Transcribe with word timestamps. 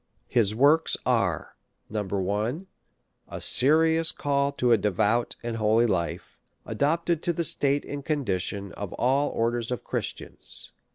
His 0.27 0.55
works 0.55 0.97
are, 1.05 1.55
L 1.93 2.57
A 3.29 3.39
Serious 3.39 4.11
Call 4.11 4.51
to 4.53 4.71
a 4.71 4.75
Devout 4.79 5.35
and 5.43 5.57
Holy 5.57 5.85
Life, 5.85 6.39
adapted 6.65 7.21
to 7.21 7.31
the 7.31 7.43
State 7.43 7.85
and 7.85 8.03
Condition 8.03 8.71
of 8.71 8.93
all 8.93 9.29
Orders 9.29 9.69
of 9.69 9.83
Christians. 9.83 10.71